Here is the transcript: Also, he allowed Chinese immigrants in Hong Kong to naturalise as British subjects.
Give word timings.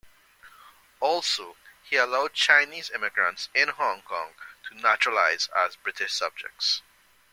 Also, 0.99 1.57
he 1.83 1.95
allowed 1.95 2.33
Chinese 2.33 2.89
immigrants 2.89 3.49
in 3.53 3.67
Hong 3.69 4.01
Kong 4.01 4.33
to 4.67 4.73
naturalise 4.75 5.47
as 5.55 5.75
British 5.75 6.11
subjects. 6.11 6.81